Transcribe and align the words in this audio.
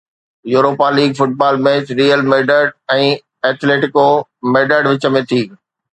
Europa 0.53 0.87
League 0.97 1.11
football 1.19 1.55
match 1.65 1.85
Real 1.99 2.21
Madrid 2.31 2.73
۽ 2.97 3.03
Atletico 3.49 4.07
Madrid 4.57 4.83
وچ 4.93 5.03
۾ 5.19 5.25
ٿي 5.33 5.41